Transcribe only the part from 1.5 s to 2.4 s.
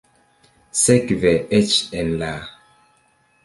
eĉ en la.